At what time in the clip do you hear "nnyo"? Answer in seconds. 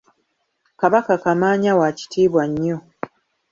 2.49-2.77